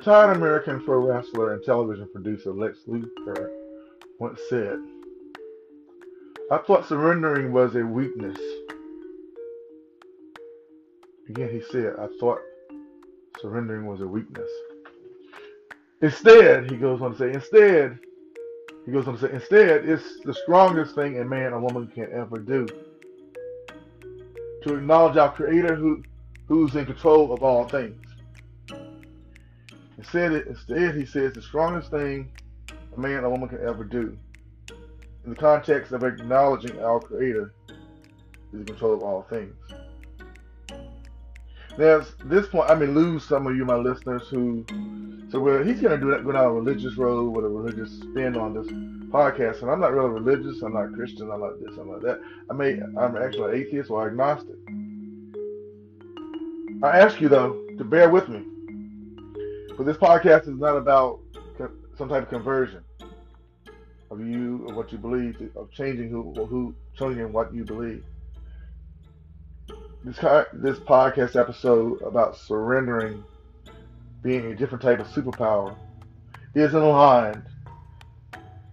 [0.00, 3.50] Retired American pro wrestler and television producer Lex Luger
[4.18, 4.78] once said,
[6.50, 8.38] I thought surrendering was a weakness.
[11.28, 12.38] Again, he said, I thought
[13.42, 14.48] surrendering was a weakness.
[16.00, 17.98] Instead, he goes on to say, instead,
[18.86, 22.08] he goes on to say, instead, it's the strongest thing a man or woman can
[22.14, 22.66] ever do.
[24.62, 26.02] To acknowledge our Creator who,
[26.48, 28.09] who's in control of all things.
[30.00, 32.32] Instead, instead, he says the strongest thing
[32.96, 34.16] a man or woman can ever do.
[35.24, 39.54] In the context of acknowledging our Creator is in control of all things.
[41.76, 44.64] Now, at this point, I may lose some of you, my listeners, who
[45.30, 48.00] so well, he's going to do that, go down a religious road with a religious
[48.00, 48.66] spin on this
[49.12, 49.60] podcast.
[49.60, 50.62] And I'm not really religious.
[50.62, 51.30] I'm not Christian.
[51.30, 51.76] I'm not this.
[51.78, 52.20] I'm not that.
[52.48, 54.56] I may, I'm actually an atheist or agnostic.
[56.82, 58.46] I ask you though to bear with me,
[59.80, 61.20] but this podcast is not about
[61.96, 62.84] some type of conversion
[64.10, 68.04] of you of what you believe, of changing who, who changing what you believe.
[70.04, 70.18] This
[70.52, 73.24] this podcast episode about surrendering
[74.22, 75.74] being a different type of superpower
[76.54, 77.42] is in line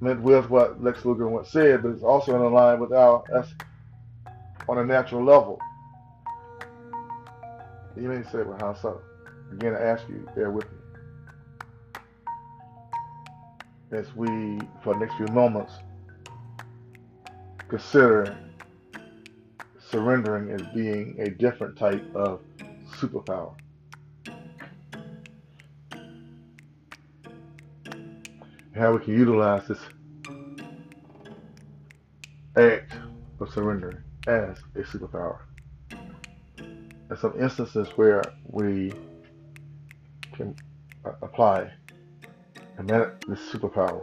[0.02, 3.48] with what Lex Luger once said, but it's also in line with our us
[4.68, 5.58] on a natural level.
[7.96, 9.00] You may say, well, how so?
[9.54, 10.77] Again, I ask you, bear with me.
[13.92, 15.74] As we, for the next few moments,
[17.68, 18.38] consider
[19.90, 22.42] surrendering as being a different type of
[22.92, 23.56] superpower.
[28.78, 29.80] how we can utilize this
[32.56, 32.94] act
[33.40, 35.40] of surrender as a superpower.
[35.90, 38.94] In some instances where we
[40.34, 40.56] can
[41.06, 41.72] uh, apply
[42.78, 44.02] and manage this superpower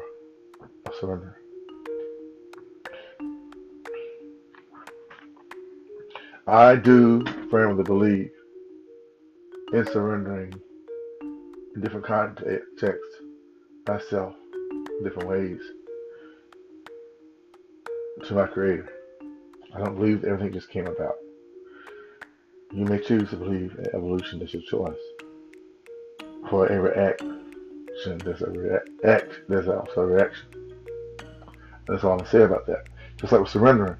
[0.86, 1.36] of surrender.
[6.46, 8.30] I do firmly believe
[9.72, 10.52] in surrendering
[11.74, 13.16] in different contexts
[13.88, 14.34] myself
[15.02, 15.60] different ways
[18.26, 18.88] to my Creator.
[19.74, 21.16] I don't believe everything just came about.
[22.72, 24.98] You may choose to believe in evolution is your choice.
[26.50, 26.94] For every
[28.04, 29.40] action, there's a react.
[29.48, 30.46] There's also a reaction.
[31.86, 32.86] That's all I'm gonna say about that.
[33.16, 33.96] Just like with surrendering.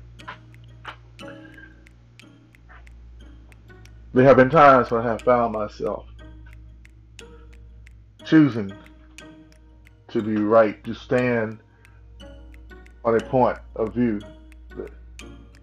[4.12, 6.06] There have been times when I have found myself
[8.25, 8.72] choosing
[10.09, 11.59] to be right, to stand
[13.04, 14.20] on a point of view,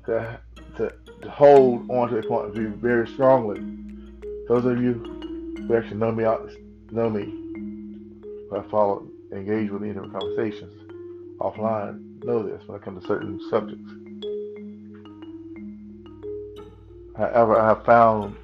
[0.05, 0.39] to,
[0.75, 3.61] to, to hold on to a point of view very strongly.
[4.47, 4.93] Those of you
[5.65, 6.51] who actually know me out
[6.91, 7.40] know me,
[8.53, 10.91] I follow, engage with me in conversations
[11.39, 13.91] offline, know this when it comes to certain subjects.
[17.17, 18.35] However, I have found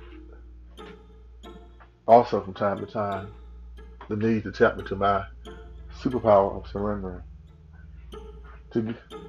[2.07, 3.31] also from time to time
[4.09, 5.25] the need to tap into my
[5.99, 7.21] superpower of surrendering.
[8.73, 8.81] To,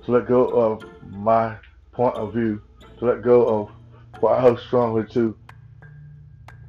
[0.04, 1.56] to let go of my
[1.92, 2.62] point of view,
[2.98, 3.70] to let go of
[4.20, 5.36] what I hold strongly to,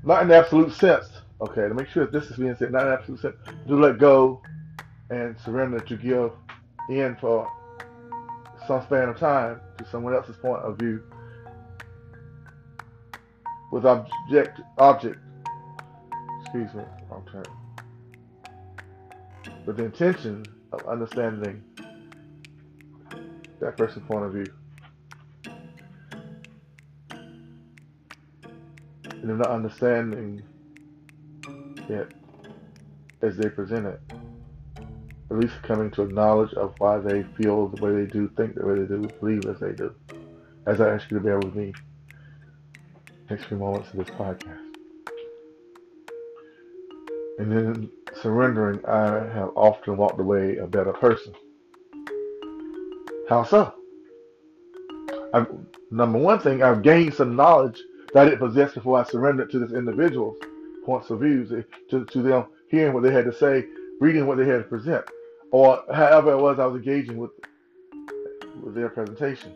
[0.04, 1.10] not in absolute sense,
[1.42, 3.36] okay, to make sure that this is being said, not absolute sense,
[3.68, 4.42] to let go
[5.10, 6.32] and surrender, to give
[6.90, 7.52] in for
[8.68, 11.02] some span of time to someone else's point of view
[13.72, 15.18] with object, object,
[16.42, 17.44] excuse me, wrong term
[19.66, 21.64] with the intention of understanding
[23.60, 24.46] that person's point of view.
[29.06, 30.42] And not understanding
[31.90, 32.14] it
[33.22, 34.00] as they present it.
[35.32, 38.56] At least coming to a knowledge of why they feel the way they do, think
[38.56, 39.94] the way they do, believe as they do.
[40.66, 41.74] As I ask you to bear with me
[43.30, 44.58] next few moments of this podcast.
[47.38, 47.92] And then
[48.22, 51.34] surrendering, I have often walked away a better person.
[53.30, 53.74] How so?
[55.34, 55.48] I've,
[55.92, 57.80] number one thing, I've gained some knowledge
[58.14, 60.38] that I didn't possess before I surrendered to this individual's
[60.86, 61.50] points of views,
[61.90, 63.66] to, to them hearing what they had to say,
[64.00, 65.06] reading what they had to present,
[65.52, 67.32] or however it was I was engaging with,
[68.62, 69.54] with their presentation.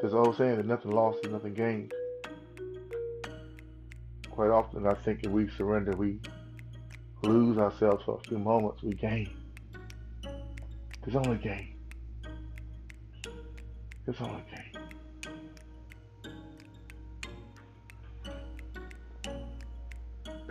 [0.00, 1.92] There's old saying that nothing lost is nothing gained
[4.32, 6.18] quite often I think if we surrender, we
[7.22, 9.30] lose ourselves for a few moments, we gain.
[10.22, 11.74] There's only gain.
[14.04, 14.61] There's only gain.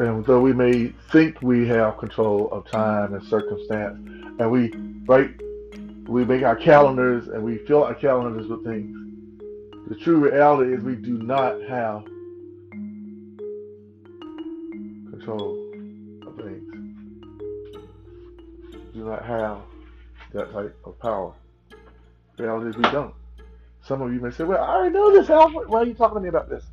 [0.01, 3.99] And though we may think we have control of time and circumstance,
[4.39, 4.73] and we
[5.05, 5.29] write,
[6.07, 8.97] we make our calendars and we fill our calendars with things,
[9.89, 12.03] the true reality is we do not have
[15.11, 15.69] control
[16.25, 16.73] of things.
[18.73, 19.59] We do not have
[20.33, 21.31] that type of power.
[22.37, 23.13] The reality is we don't.
[23.83, 25.69] Some of you may say, well, I already know this, Alfred.
[25.69, 26.63] Why are you talking to me about this?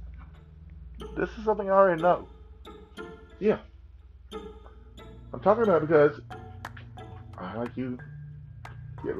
[1.14, 2.26] This is something I already know.
[3.40, 3.58] Yeah.
[5.32, 6.20] I'm talking about because
[7.36, 7.98] I like you
[9.04, 9.14] get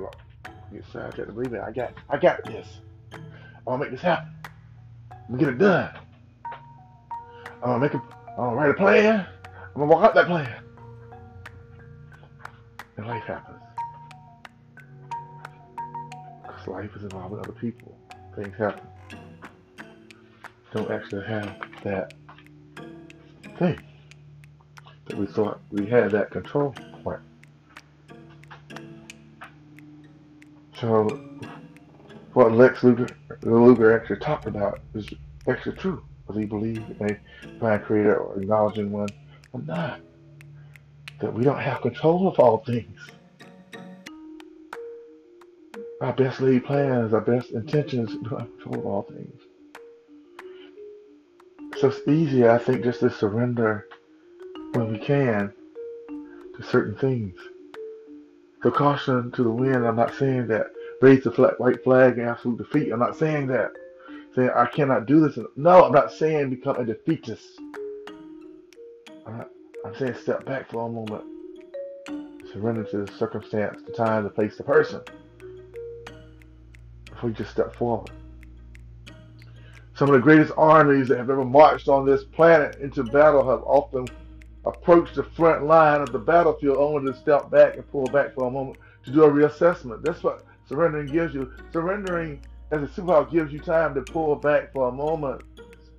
[0.72, 1.60] get sad, get to believe it.
[1.60, 2.66] I got I got this.
[3.12, 3.20] I'm
[3.64, 4.34] gonna make this happen.
[5.12, 5.90] I'm gonna get it done.
[7.62, 8.00] I'm gonna make it
[8.30, 9.26] I'm gonna write a plan.
[9.52, 10.62] I'm gonna walk out that plan.
[12.96, 13.58] And life happens.
[16.42, 17.96] Because life is involved with other people.
[18.34, 18.86] Things happen.
[20.72, 22.14] Don't actually have that
[23.58, 23.78] thing
[25.16, 27.20] we thought we had that control point.
[30.80, 31.20] So
[32.34, 33.08] what Lex Luger,
[33.42, 35.08] Luger actually talked about is
[35.48, 36.04] actually true.
[36.26, 39.08] Whether you believe in a divine creator or acknowledging one
[39.52, 40.00] or not.
[41.20, 42.96] That we don't have control of all things.
[46.00, 49.40] Our best laid plans, our best intentions, we don't have control of all things.
[51.78, 53.87] So it's easier, I think, just to surrender
[54.78, 55.52] when we can
[56.56, 57.38] to certain things.
[58.62, 60.66] So caution to the wind, I'm not saying that.
[61.00, 62.90] Raise the flag, white flag and absolute defeat.
[62.90, 63.70] I'm not saying that.
[64.34, 65.38] Saying I cannot do this.
[65.56, 67.60] No, I'm not saying become a defeatist.
[69.26, 69.50] I'm, not,
[69.84, 71.24] I'm saying step back for a moment.
[72.52, 75.00] Surrender to the circumstance, the time, the place, the person.
[77.10, 78.10] Before you just step forward.
[79.94, 83.62] Some of the greatest armies that have ever marched on this planet into battle have
[83.62, 84.06] often
[84.68, 88.46] approached the front line of the battlefield only to step back and pull back for
[88.46, 90.02] a moment to do a reassessment.
[90.02, 91.50] That's what surrendering gives you.
[91.72, 95.42] Surrendering as a superpower gives you time to pull back for a moment,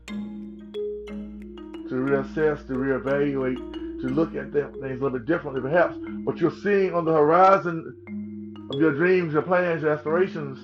[0.07, 3.57] to reassess, to reevaluate,
[4.01, 5.95] to look at things a little bit differently perhaps.
[6.23, 10.59] What you're seeing on the horizon of your dreams, your plans, your aspirations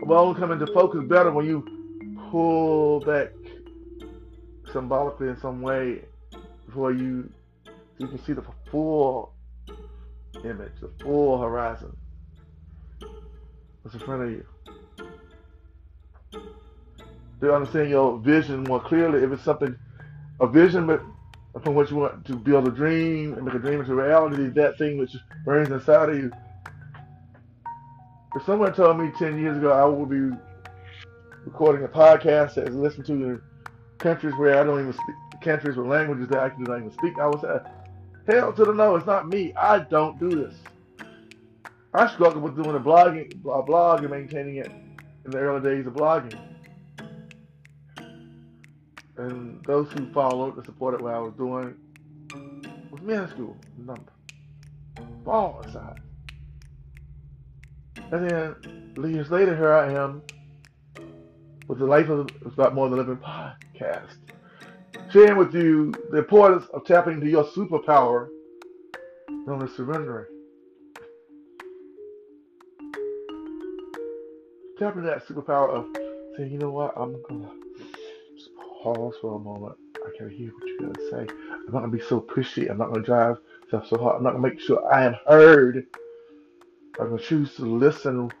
[0.00, 1.64] will only come into focus better when you
[2.30, 3.32] pull back
[4.72, 6.02] symbolically in some way
[6.72, 7.30] before you
[7.98, 9.34] you can see the full
[10.42, 11.94] image, the full horizon.
[13.82, 14.46] What's in front of you?
[17.42, 19.76] To understand your vision more clearly, if it's something,
[20.40, 20.86] a vision,
[21.62, 24.78] from what you want to build a dream and make a dream into reality, that
[24.78, 25.14] thing which
[25.44, 26.32] burns inside of you.
[28.34, 30.34] If someone told me 10 years ago I would be
[31.44, 33.42] recording a podcast that is listened to in
[33.98, 37.18] countries where I don't even speak, countries with languages that I can not even speak,
[37.18, 37.58] I would say,
[38.26, 39.52] hell to the no, it's not me.
[39.54, 40.54] I don't do this.
[41.94, 44.70] I struggled with doing a blogging, a blog and maintaining it
[45.24, 46.38] in the early days of blogging.
[49.18, 51.76] And those who followed and supported what I was doing
[52.90, 54.12] was minuscule number.
[55.22, 56.00] Small aside.
[58.10, 60.22] And then years later, here I am
[61.68, 64.16] with the Life of it's About More Than Living podcast,
[65.12, 68.28] sharing with you the importance of tapping into your superpower
[69.28, 70.26] known as surrendering.
[74.78, 75.86] Tapping that superpower of
[76.36, 77.50] saying, you know what, I'm gonna
[78.36, 79.76] just pause for a moment.
[79.96, 81.34] I gotta hear what you gotta say.
[81.50, 82.70] I'm not gonna be so pushy.
[82.70, 83.36] I'm not gonna drive
[83.68, 84.16] stuff so hard.
[84.16, 85.86] I'm not gonna make sure I am heard.
[86.98, 88.32] I'm gonna choose to listen,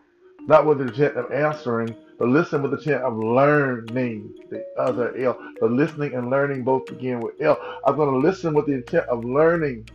[0.46, 5.16] not with the intent of answering, but listen with the intent of learning the other
[5.16, 5.38] L.
[5.60, 7.58] But listening and learning both begin with L.
[7.86, 9.88] I'm gonna listen with the intent of learning.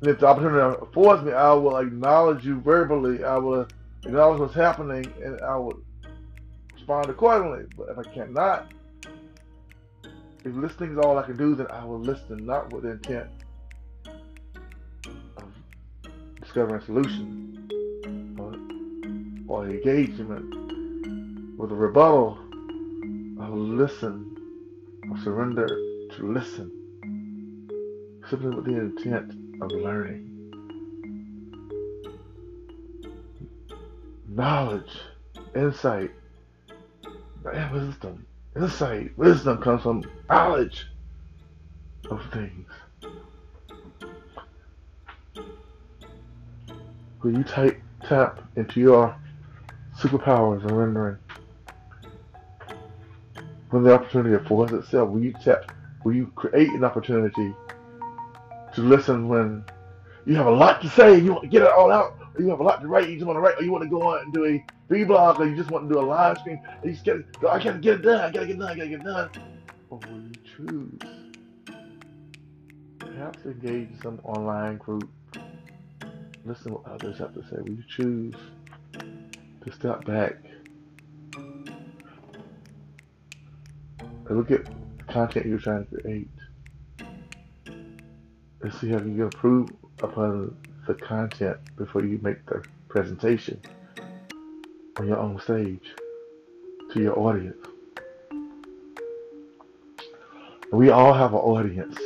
[0.00, 3.24] And if the opportunity affords me, I will acknowledge you verbally.
[3.24, 3.66] I will
[4.04, 5.80] acknowledge what's happening, and I will
[6.74, 7.64] respond accordingly.
[7.76, 8.72] But if I cannot,
[10.44, 13.28] if listening is all I can do, then I will listen, not with the intent
[15.36, 15.52] of
[16.40, 17.57] discovering a solution
[19.48, 22.38] or, engagement with a rebuttal.
[23.36, 24.36] Will listen,
[25.10, 26.70] I surrender to listen,
[28.28, 30.26] simply with the intent of learning.
[34.28, 34.90] Knowledge,
[35.56, 36.10] insight,
[37.50, 38.26] and wisdom.
[38.54, 40.86] Insight, wisdom comes from knowledge
[42.10, 42.68] of things.
[47.22, 49.16] Will you type, tap into your
[49.98, 51.18] superpowers and rendering?
[53.70, 55.72] When the opportunity affords itself, will you tap
[56.04, 57.54] Will you create an opportunity
[58.74, 59.64] to listen when
[60.26, 62.48] you have a lot to say, you want to get it all out, or you
[62.50, 64.02] have a lot to write, you just want to write, or you want to go
[64.02, 66.92] on and do a blog, or you just want to do a live stream, you
[66.92, 68.88] just get, oh, I gotta get it done, I gotta get it done, I gotta
[68.88, 69.30] get it done.
[69.90, 71.00] Or will you choose?
[72.98, 75.10] Perhaps engage some online group.
[76.44, 77.56] Listen what others have to say.
[77.60, 78.34] Will you choose
[79.64, 80.36] to step back
[84.28, 86.28] and look at the content you're trying to create
[88.60, 89.70] and see how you can improve
[90.02, 90.54] upon
[90.86, 93.60] the content before you make the presentation
[94.96, 95.94] on your own stage
[96.92, 97.56] to your audience.
[100.72, 101.96] We all have an audience.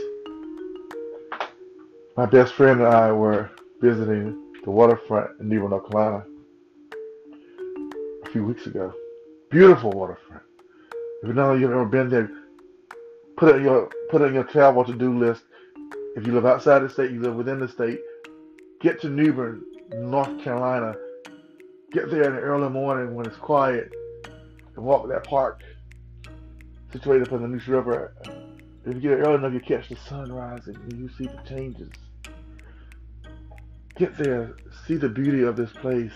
[2.16, 6.24] My best friend and I were visiting the waterfront in New Bern, North Carolina
[8.32, 8.94] few weeks ago.
[9.50, 10.42] Beautiful waterfront.
[11.22, 12.30] If you know you've ever been there,
[13.36, 15.42] put it in your put it in your travel to-do list.
[16.16, 18.00] If you live outside the state, you live within the state.
[18.80, 19.62] Get to New Bern,
[19.92, 20.94] North Carolina.
[21.92, 23.92] Get there in the early morning when it's quiet,
[24.76, 25.62] and walk that park
[26.90, 28.14] situated up in the Neuse River.
[28.86, 31.40] If you get there early enough, you catch the sun rising and you see the
[31.46, 31.90] changes.
[33.96, 36.12] Get there, see the beauty of this place.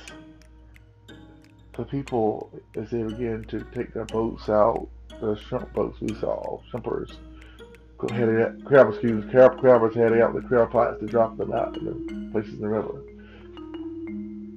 [1.76, 4.88] The people, as they begin to take their boats out,
[5.20, 7.12] the shrimp boats we saw, shrimpers,
[8.10, 11.76] heading out, crab, excuse, crab, crabbers heading out the crab pots to drop them out
[11.76, 13.02] in the places in the river.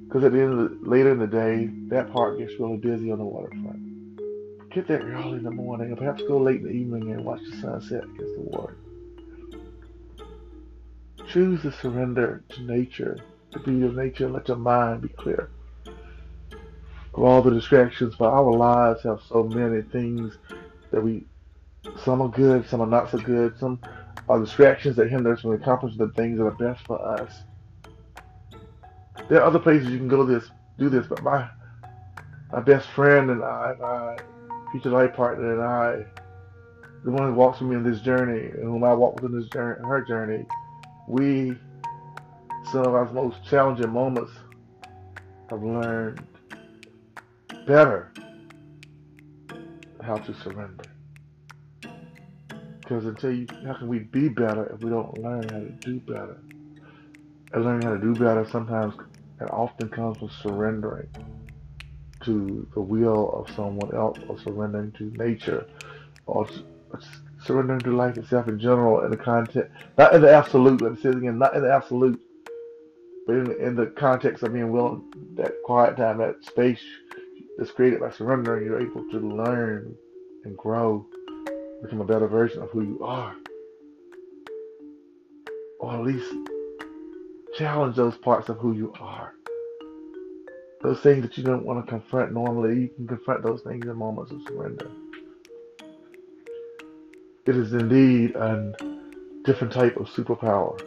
[0.06, 3.12] Because at the end of the, later in the day, that part gets really busy
[3.12, 4.70] on the waterfront.
[4.70, 7.42] Get there early in the morning, or perhaps go late in the evening and watch
[7.50, 8.76] the sunset against the water.
[11.28, 13.18] Choose to surrender to nature,
[13.52, 15.50] the beauty of nature, and let your mind be clear
[17.20, 18.14] of all the distractions.
[18.18, 20.38] But our lives have so many things
[20.90, 21.26] that we,
[22.02, 23.80] some are good, some are not so good, some
[24.28, 27.42] are distractions that hinder us from accomplishing the things that are best for us.
[29.28, 31.48] There are other places you can go this, do this, but my
[32.52, 34.16] my best friend and I, my
[34.72, 36.04] future life partner and I,
[37.04, 39.38] the one who walks with me on this journey, and whom I walk with in
[39.38, 40.46] this journey, her journey,
[41.06, 41.56] we,
[42.72, 44.32] some of our most challenging moments,
[45.48, 46.26] have learned
[47.70, 48.12] better
[50.02, 50.84] how to surrender.
[52.80, 56.00] Because until you, how can we be better if we don't learn how to do
[56.00, 56.36] better?
[57.52, 58.94] And learning how to do better sometimes
[59.38, 61.08] and often comes with surrendering
[62.24, 65.64] to the will of someone else or surrendering to nature
[66.26, 66.48] or
[67.44, 71.00] surrendering to life itself in general in the context, not in the absolute, let me
[71.00, 72.20] say it again, not in the absolute,
[73.28, 75.04] but in in the context of being willing,
[75.36, 76.82] that quiet time, that space
[77.60, 79.94] that's created by surrendering, you're able to learn
[80.44, 81.06] and grow,
[81.82, 83.36] become a better version of who you are.
[85.78, 86.32] Or at least
[87.58, 89.34] challenge those parts of who you are.
[90.82, 93.94] Those things that you don't want to confront normally, you can confront those things in
[93.94, 94.90] moments of surrender.
[97.46, 98.72] It is indeed a
[99.44, 100.80] different type of superpower.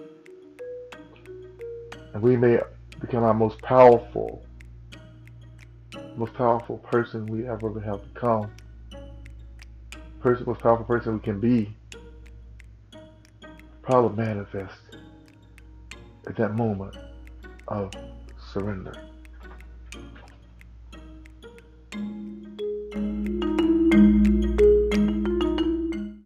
[2.16, 2.58] And we may
[3.00, 4.44] become our most powerful,
[6.16, 8.52] most powerful person we ever have become.
[10.20, 11.76] Person, most powerful person we can be.
[13.82, 14.76] Probably manifest
[16.28, 16.96] at that moment
[17.68, 17.92] of
[18.54, 18.94] surrender.